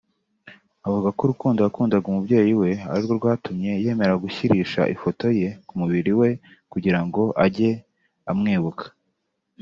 [0.87, 6.29] Avuga ko urukundo yakundaga umubyeyi we arirwo rwatumye yemera gushyirisha ifoto ye ku mubiri we
[6.71, 7.71] kugirango ajye
[8.31, 8.85] amwibuka